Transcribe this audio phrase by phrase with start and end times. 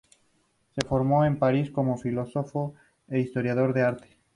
[0.73, 2.73] Se formó en París, como filósofo
[3.07, 4.07] e historiador de arte.